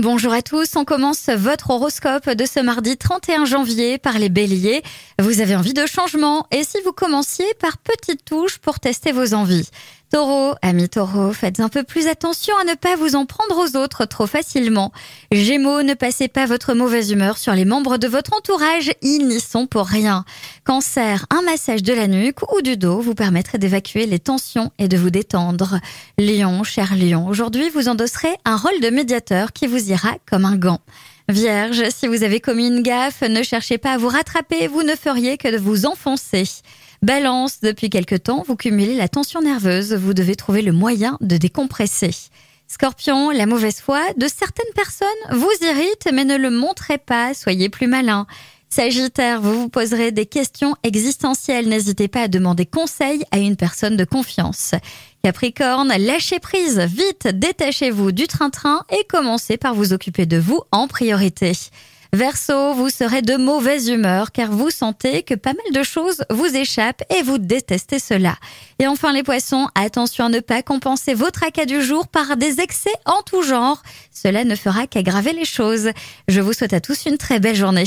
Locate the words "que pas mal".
65.22-65.72